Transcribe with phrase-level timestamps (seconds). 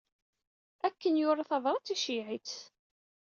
[0.87, 2.57] Akken yura tabrat, iceyyeɛ-itt.